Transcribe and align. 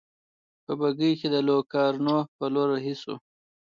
په 0.63 0.71
بګۍ 0.79 1.11
کې 1.19 1.27
د 1.33 1.37
لوکارنو 1.49 2.17
په 2.37 2.45
لور 2.53 2.67
رهي 2.73 2.95
شوو. 3.01 3.15